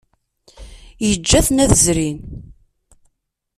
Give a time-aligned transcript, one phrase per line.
[1.07, 2.19] Yeǧǧa-ten ad zrin.